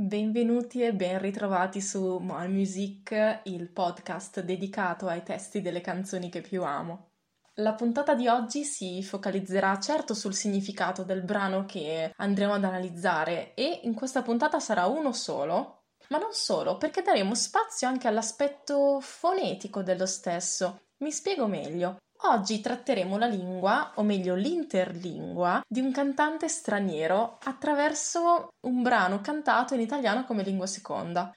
[0.00, 6.40] Benvenuti e ben ritrovati su More Music, il podcast dedicato ai testi delle canzoni che
[6.40, 7.14] più amo.
[7.54, 13.54] La puntata di oggi si focalizzerà certo sul significato del brano che andremo ad analizzare
[13.54, 19.00] e in questa puntata sarà uno solo, ma non solo, perché daremo spazio anche all'aspetto
[19.00, 20.82] fonetico dello stesso.
[20.98, 21.96] Mi spiego meglio.
[22.22, 29.74] Oggi tratteremo la lingua, o meglio l'interlingua, di un cantante straniero attraverso un brano cantato
[29.74, 31.32] in italiano come lingua seconda.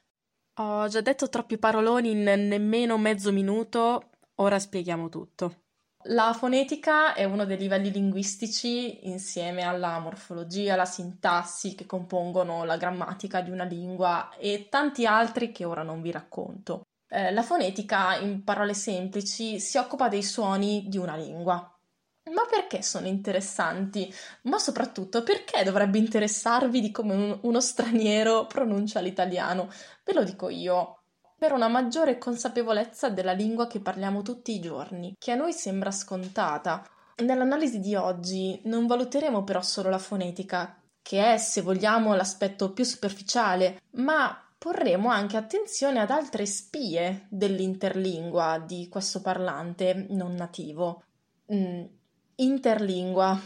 [0.60, 5.62] Ho già detto troppi paroloni in nemmeno mezzo minuto, ora spieghiamo tutto.
[6.06, 12.78] La fonetica è uno dei livelli linguistici insieme alla morfologia, la sintassi che compongono la
[12.78, 16.82] grammatica di una lingua e tanti altri che ora non vi racconto.
[17.14, 21.56] Eh, la fonetica, in parole semplici, si occupa dei suoni di una lingua.
[22.32, 24.14] Ma perché sono interessanti?
[24.44, 29.70] Ma soprattutto perché dovrebbe interessarvi di come un, uno straniero pronuncia l'italiano?
[30.06, 31.00] Ve lo dico io.
[31.38, 35.92] Per una maggiore consapevolezza della lingua che parliamo tutti i giorni, che a noi sembra
[35.92, 36.88] scontata.
[37.18, 42.86] Nell'analisi di oggi non valuteremo però solo la fonetica, che è, se vogliamo, l'aspetto più
[42.86, 51.02] superficiale, ma porremo anche attenzione ad altre spie dell'interlingua di questo parlante non nativo.
[51.52, 51.84] Mm,
[52.36, 53.42] interlingua.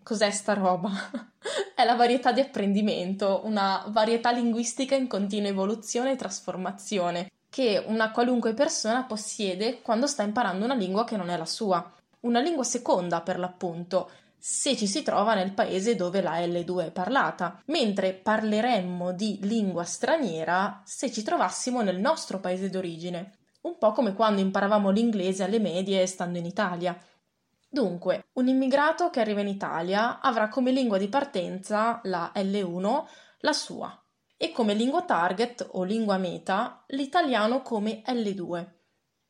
[0.00, 0.92] Cos'è sta roba?
[1.74, 8.12] È la varietà di apprendimento, una varietà linguistica in continua evoluzione e trasformazione, che una
[8.12, 11.92] qualunque persona possiede quando sta imparando una lingua che non è la sua.
[12.20, 14.08] Una lingua seconda, per l'appunto,
[14.46, 19.84] se ci si trova nel paese dove la L2 è parlata, mentre parleremmo di lingua
[19.84, 25.60] straniera se ci trovassimo nel nostro paese d'origine, un po' come quando imparavamo l'inglese alle
[25.60, 26.94] medie stando in Italia.
[27.70, 33.04] Dunque, un immigrato che arriva in Italia avrà come lingua di partenza la L1
[33.38, 33.98] la sua
[34.36, 38.73] e come lingua target o lingua meta l'italiano come L2.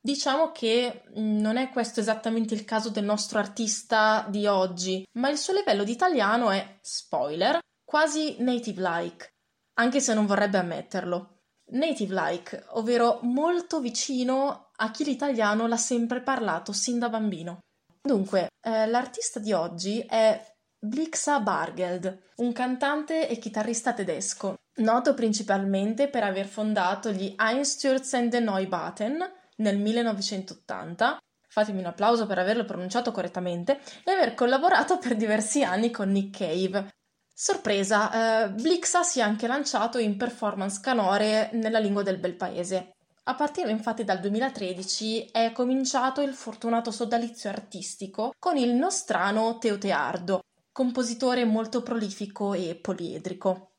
[0.07, 5.31] Diciamo che mm, non è questo esattamente il caso del nostro artista di oggi, ma
[5.31, 9.31] il suo livello di italiano è, spoiler, quasi native-like,
[9.79, 11.39] anche se non vorrebbe ammetterlo.
[11.71, 17.61] Native-like, ovvero molto vicino a chi l'italiano l'ha sempre parlato sin da bambino.
[18.03, 20.39] Dunque, eh, l'artista di oggi è
[20.79, 29.43] Blixa Bargeld, un cantante e chitarrista tedesco, noto principalmente per aver fondato gli Einstürzende Neubauten,
[29.57, 35.91] nel 1980, fatemi un applauso per averlo pronunciato correttamente, e aver collaborato per diversi anni
[35.91, 36.89] con Nick Cave.
[37.33, 42.95] Sorpresa, eh, Blixa si è anche lanciato in performance canore nella lingua del bel paese.
[43.25, 49.79] A partire infatti dal 2013 è cominciato il fortunato sodalizio artistico con il nostrano Teo
[49.79, 50.43] Teardo,
[50.73, 53.71] compositore molto prolifico e poliedrico.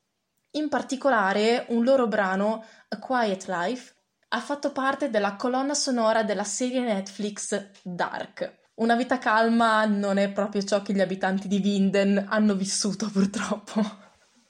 [0.52, 3.94] In particolare un loro brano, A Quiet Life,
[4.30, 8.63] ha fatto parte della colonna sonora della serie Netflix Dark.
[8.75, 13.81] Una vita calma non è proprio ciò che gli abitanti di Vinden hanno vissuto purtroppo.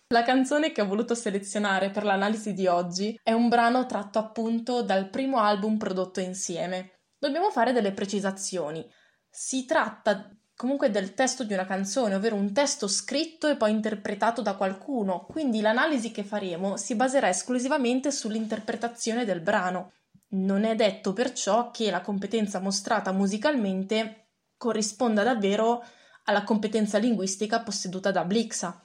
[0.08, 4.82] La canzone che ho voluto selezionare per l'analisi di oggi è un brano tratto appunto
[4.82, 7.02] dal primo album prodotto insieme.
[7.18, 8.88] Dobbiamo fare delle precisazioni.
[9.30, 14.42] Si tratta comunque del testo di una canzone, ovvero un testo scritto e poi interpretato
[14.42, 19.92] da qualcuno, quindi l'analisi che faremo si baserà esclusivamente sull'interpretazione del brano.
[20.30, 24.28] Non è detto perciò che la competenza mostrata musicalmente
[24.58, 25.84] corrisponda davvero
[26.24, 28.82] alla competenza linguistica posseduta da Blixa.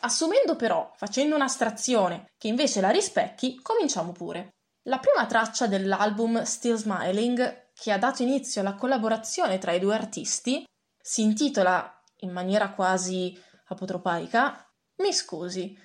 [0.00, 4.50] Assumendo però, facendo un'astrazione, che invece la rispecchi, cominciamo pure.
[4.82, 9.94] La prima traccia dell'album Still Smiling, che ha dato inizio alla collaborazione tra i due
[9.94, 10.64] artisti,
[11.06, 15.78] si intitola in maniera quasi apotropaica Mi scusi.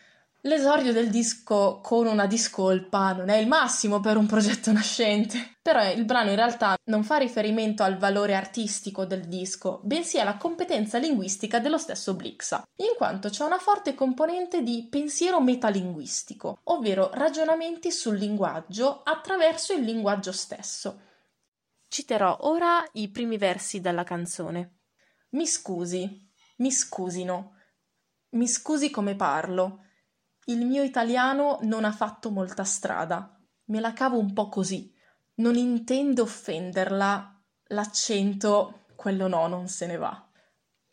[0.46, 5.88] L'esordio del disco con una discolpa non è il massimo per un progetto nascente, però
[5.92, 10.98] il brano in realtà non fa riferimento al valore artistico del disco, bensì alla competenza
[10.98, 17.92] linguistica dello stesso Blixa, in quanto c'è una forte componente di pensiero metalinguistico, ovvero ragionamenti
[17.92, 21.00] sul linguaggio attraverso il linguaggio stesso.
[21.88, 24.78] Citerò ora i primi versi della canzone.
[25.32, 27.56] Mi scusi, mi scusino,
[28.32, 29.86] mi scusi come parlo.
[30.46, 33.38] Il mio italiano non ha fatto molta strada.
[33.66, 34.94] Me la cavo un po' così.
[35.36, 37.42] Non intendo offenderla.
[37.68, 40.28] L'accento, quello no, non se ne va.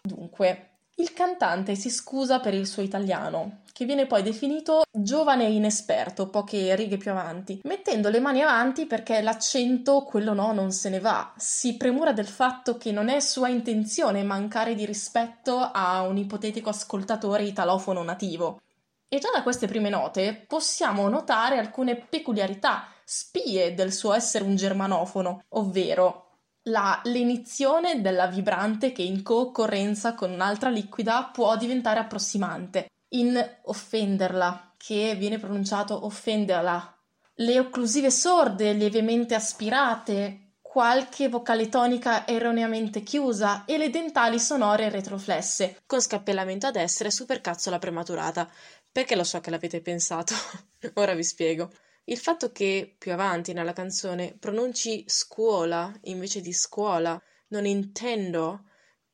[0.00, 5.52] Dunque, il cantante si scusa per il suo italiano, che viene poi definito giovane e
[5.52, 10.88] inesperto poche righe più avanti, mettendo le mani avanti perché l'accento, quello no, non se
[10.88, 11.32] ne va.
[11.36, 16.70] Si premura del fatto che non è sua intenzione mancare di rispetto a un ipotetico
[16.70, 18.60] ascoltatore italofono nativo.
[19.08, 24.56] E già da queste prime note possiamo notare alcune peculiarità, spie del suo essere un
[24.56, 26.30] germanofono, ovvero
[26.62, 34.74] la lenizione della vibrante che in cooccorrenza con un'altra liquida può diventare approssimante, in offenderla,
[34.76, 36.98] che viene pronunciato offenderla,
[37.40, 45.82] le occlusive sorde lievemente aspirate, qualche vocale tonica erroneamente chiusa e le dentali sonore retroflesse,
[45.86, 48.50] con scappellamento a destra e supercazzola prematurata.
[48.90, 50.34] Perché lo so che l'avete pensato.
[50.94, 51.70] Ora vi spiego.
[52.04, 58.64] Il fatto che più avanti nella canzone pronunci scuola invece di scuola, non intendo,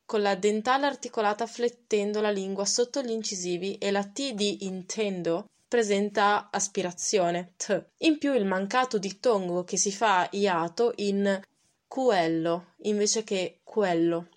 [0.05, 5.49] con la dentale articolata flettendo la lingua sotto gli incisivi e la T di intendo
[5.67, 7.83] presenta aspirazione, t.
[7.99, 11.41] In più il mancato dittongo che si fa iato in
[11.87, 14.27] quello invece che quello.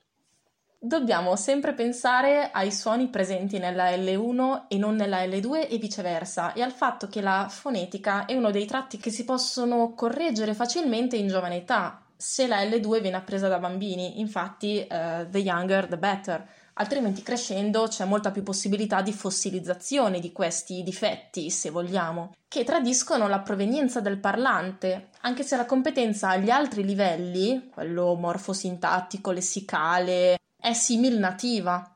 [0.81, 6.63] Dobbiamo sempre pensare ai suoni presenti nella L1 e non nella L2 e viceversa, e
[6.63, 11.27] al fatto che la fonetica è uno dei tratti che si possono correggere facilmente in
[11.27, 16.45] giovane età, se la L2 viene appresa da bambini, infatti uh, the younger the better,
[16.75, 23.29] altrimenti crescendo c'è molta più possibilità di fossilizzazione di questi difetti, se vogliamo, che tradiscono
[23.29, 30.73] la provenienza del parlante, anche se la competenza agli altri livelli, quello morfosintattico, lessicale, è
[30.73, 31.95] simil nativa.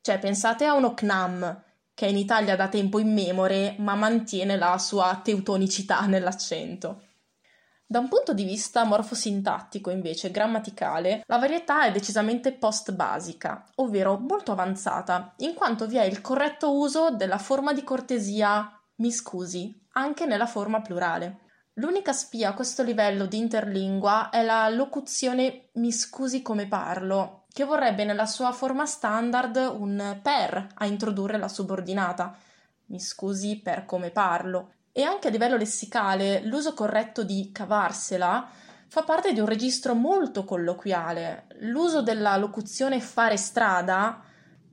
[0.00, 1.62] Cioè, pensate a uno CNAM,
[1.94, 7.02] che in Italia da tempo immemore, ma mantiene la sua teutonicità nell'accento.
[7.90, 14.52] Da un punto di vista morfosintattico, invece, grammaticale, la varietà è decisamente post-basica, ovvero molto
[14.52, 20.24] avanzata, in quanto vi è il corretto uso della forma di cortesia mi scusi, anche
[20.24, 21.40] nella forma plurale.
[21.80, 27.64] L'unica spia a questo livello di interlingua è la locuzione mi scusi come parlo, che
[27.64, 32.36] vorrebbe nella sua forma standard un per a introdurre la subordinata.
[32.86, 34.74] Mi scusi per come parlo.
[34.92, 38.48] E anche a livello lessicale, l'uso corretto di cavarsela
[38.88, 41.46] fa parte di un registro molto colloquiale.
[41.60, 44.20] L'uso della locuzione fare strada,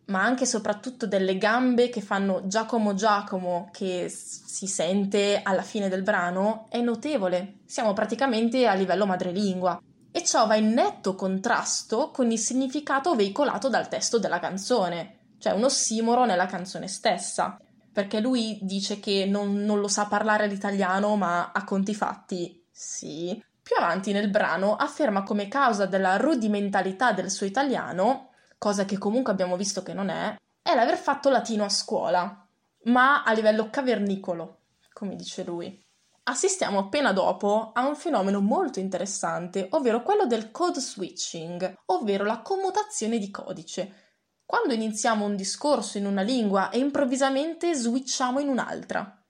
[0.05, 5.87] ma anche e soprattutto delle gambe che fanno Giacomo Giacomo, che si sente alla fine
[5.87, 7.59] del brano, è notevole.
[7.65, 9.79] Siamo praticamente a livello madrelingua
[10.11, 15.53] e ciò va in netto contrasto con il significato veicolato dal testo della canzone, cioè
[15.53, 17.59] un ossimoro nella canzone stessa,
[17.97, 23.43] perché lui dice che non, non lo sa parlare l'italiano, ma a conti fatti sì.
[23.59, 28.29] Più avanti nel brano afferma come causa della rudimentalità del suo italiano,
[28.59, 32.47] cosa che comunque abbiamo visto che non è, è l'aver fatto latino a scuola,
[32.83, 34.59] ma a livello cavernicolo,
[34.93, 35.83] come dice lui
[36.29, 42.41] assistiamo appena dopo a un fenomeno molto interessante, ovvero quello del code switching, ovvero la
[42.41, 44.06] commutazione di codice.
[44.47, 49.21] Quando iniziamo un discorso in una lingua e improvvisamente switchiamo in un'altra.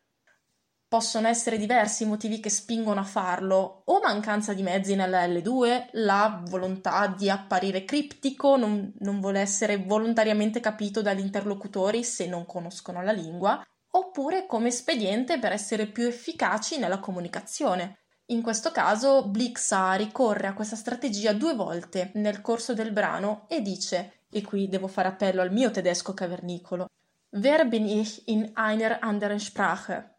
[0.87, 5.87] Possono essere diversi i motivi che spingono a farlo, o mancanza di mezzi nella L2,
[5.93, 12.45] la volontà di apparire criptico, non, non vuole essere volontariamente capito dagli interlocutori se non
[12.45, 13.59] conoscono la lingua,
[13.93, 18.01] oppure come espediente per essere più efficaci nella comunicazione.
[18.27, 23.61] In questo caso Blixa ricorre a questa strategia due volte nel corso del brano e
[23.61, 26.87] dice, e qui devo fare appello al mio tedesco cavernicolo,
[27.29, 30.09] Wer bin ich in einer anderen Sprache?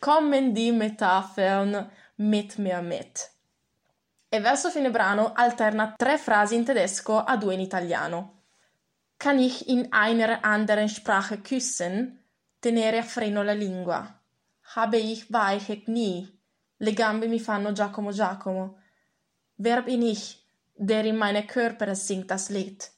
[0.00, 3.30] Kommen die Metaphern mit mir mit.
[4.30, 8.42] E verso fine brano alterna tre frasi in tedesco a due in italiano.
[9.16, 12.22] Kann ich in einer anderen Sprache küssen?
[12.60, 14.20] tenere a freno la lingua.
[14.76, 16.28] Habe ich weiche Knie.
[16.76, 18.78] Le gambe mi fanno Giacomo Giacomo.
[19.56, 22.92] Wer bin ich, der in meine Körper singt das Lied?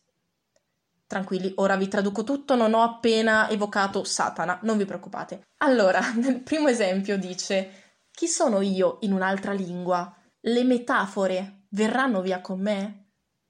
[1.11, 5.49] Tranquilli, ora vi traduco tutto, non ho appena evocato Satana, non vi preoccupate.
[5.65, 10.17] Allora, nel primo esempio dice: Chi sono io in un'altra lingua?
[10.43, 13.09] Le metafore verranno via con me?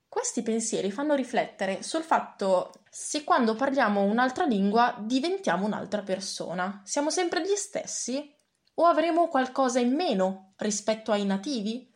[0.09, 6.81] Questi pensieri fanno riflettere sul fatto se quando parliamo un'altra lingua diventiamo un'altra persona.
[6.87, 8.35] Siamo sempre gli stessi?
[8.77, 11.87] O avremo qualcosa in meno rispetto ai nativi?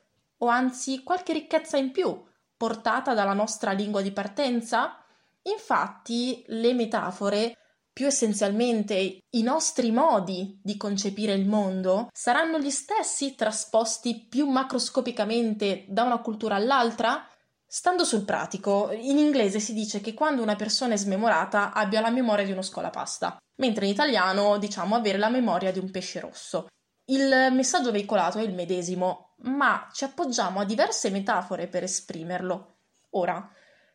[0.41, 2.23] O anzi qualche ricchezza in più
[2.55, 4.99] portata dalla nostra lingua di partenza?
[5.45, 7.57] Infatti le metafore
[7.95, 15.85] più essenzialmente i nostri modi di concepire il mondo saranno gli stessi trasposti più macroscopicamente
[15.89, 17.27] da una cultura all'altra?
[17.65, 22.11] Stando sul pratico, in inglese si dice che quando una persona è smemorata abbia la
[22.11, 26.67] memoria di uno scolapasta, mentre in italiano diciamo avere la memoria di un pesce rosso.
[27.07, 32.79] Il messaggio veicolato è il medesimo, ma ci appoggiamo a diverse metafore per esprimerlo.
[33.11, 33.49] Ora,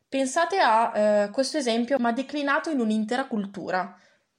[0.10, 3.96] pensate a eh, questo esempio, ma declinato in un'intera cultura.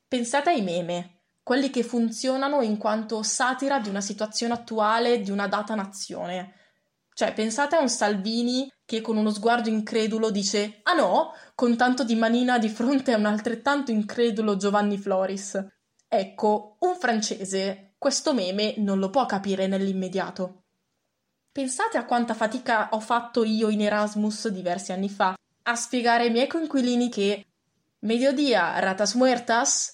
[0.06, 5.46] Pensate ai meme, quelli che funzionano in quanto satira di una situazione attuale di una
[5.46, 6.54] data nazione.
[7.14, 11.32] Cioè, pensate a un Salvini che con uno sguardo incredulo dice Ah no?
[11.54, 15.64] con tanto di manina di fronte a un altrettanto incredulo Giovanni Floris.
[16.08, 20.62] Ecco, un francese questo meme non lo può capire nell'immediato.
[21.52, 25.34] Pensate a quanta fatica ho fatto io in Erasmus diversi anni fa
[25.70, 27.44] a spiegare ai miei coinquilini che
[28.00, 29.92] Mediodia ratas muertas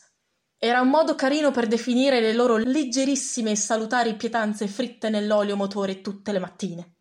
[0.58, 6.00] era un modo carino per definire le loro leggerissime e salutari pietanze fritte nell'olio motore
[6.00, 6.94] tutte le mattine.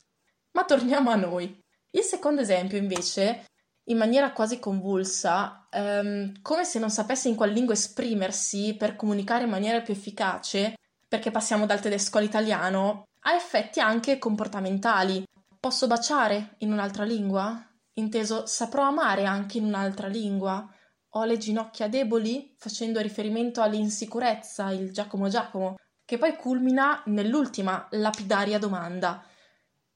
[0.52, 1.58] Ma torniamo a noi.
[1.92, 3.46] Il secondo esempio, invece,
[3.86, 9.46] in maniera quasi convulsa, ehm, come se non sapesse in quale lingua esprimersi per comunicare
[9.46, 10.76] in maniera più efficace,
[11.08, 15.24] perché passiamo dal tedesco all'italiano, ha effetti anche comportamentali.
[15.60, 17.70] Posso baciare in un'altra lingua?
[17.98, 20.70] Inteso, saprò amare anche in un'altra lingua?
[21.12, 22.54] Ho le ginocchia deboli?
[22.58, 29.24] Facendo riferimento all'insicurezza, il Giacomo Giacomo, che poi culmina nell'ultima lapidaria domanda.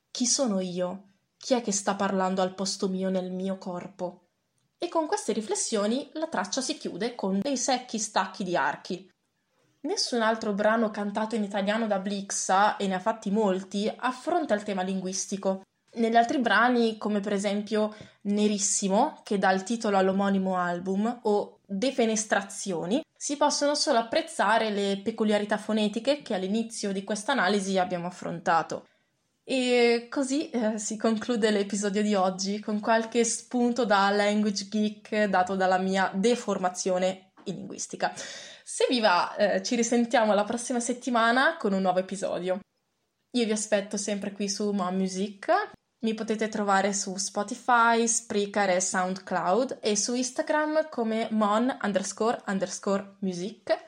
[0.10, 1.10] Chi sono io?
[1.38, 4.30] Chi è che sta parlando al posto mio nel mio corpo?
[4.78, 9.12] E con queste riflessioni la traccia si chiude con dei secchi stacchi di archi.
[9.82, 14.64] Nessun altro brano cantato in italiano da Blixa, e ne ha fatti molti, affronta il
[14.64, 15.64] tema linguistico.
[15.94, 23.02] Negli altri brani, come per esempio Nerissimo, che dà il titolo all'omonimo album, o Defenestrazioni,
[23.16, 28.88] si possono solo apprezzare le peculiarità fonetiche che all'inizio di questa analisi abbiamo affrontato.
[29.44, 35.56] E così eh, si conclude l'episodio di oggi con qualche spunto da language geek dato
[35.56, 38.14] dalla mia deformazione in linguistica.
[38.16, 42.60] Se vi va, eh, ci risentiamo la prossima settimana con un nuovo episodio.
[43.32, 45.52] Io vi aspetto sempre qui su Mom Music.
[46.02, 53.18] Mi potete trovare su Spotify, Spreaker e SoundCloud e su Instagram come mon underscore underscore
[53.20, 53.88] music.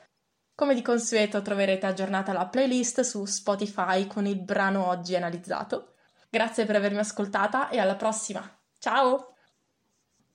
[0.54, 5.94] Come di consueto troverete aggiornata la playlist su Spotify con il brano oggi analizzato.
[6.28, 8.42] Grazie per avermi ascoltata e alla prossima.
[8.78, 9.31] Ciao!